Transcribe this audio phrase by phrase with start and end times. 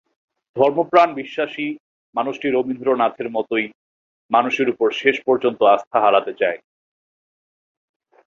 [0.55, 1.67] ধর্মপ্রাণ বিশ্বাসী
[2.15, 3.65] মানুষটি রবীন্দ্রনাথের মতোই
[4.31, 6.63] মানুষের ওপর শেষ পর্যন্ত আস্থা হারাতে চাননি।